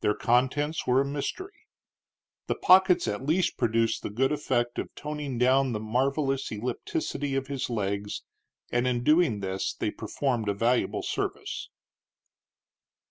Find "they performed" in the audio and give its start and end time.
9.74-10.48